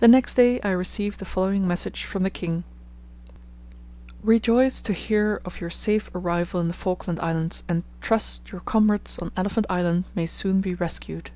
The 0.00 0.08
next 0.08 0.34
day 0.34 0.60
I 0.62 0.70
received 0.72 1.20
the 1.20 1.24
following 1.24 1.68
message 1.68 2.02
from 2.02 2.24
the 2.24 2.30
King: 2.30 2.64
"Rejoice 4.24 4.80
to 4.80 4.92
hear 4.92 5.40
of 5.44 5.60
your 5.60 5.70
safe 5.70 6.10
arrival 6.16 6.60
in 6.60 6.66
the 6.66 6.74
Falkland 6.74 7.20
Islands 7.20 7.62
and 7.68 7.84
trust 8.00 8.50
your 8.50 8.60
comrades 8.62 9.20
on 9.20 9.30
Elephant 9.36 9.66
Island 9.70 10.06
may 10.16 10.26
soon 10.26 10.60
be 10.60 10.74
rescued. 10.74 11.30